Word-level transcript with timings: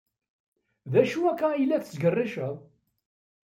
D 0.91 0.93
acu 1.01 1.19
akka 1.31 1.47
ay 1.51 1.65
la 1.65 1.81
tettgerriced? 1.83 2.57